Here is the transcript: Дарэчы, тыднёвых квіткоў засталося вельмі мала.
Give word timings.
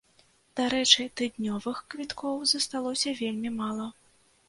Дарэчы, 0.59 1.05
тыднёвых 1.21 1.83
квіткоў 1.93 2.43
засталося 2.55 3.17
вельмі 3.25 3.57
мала. 3.63 3.93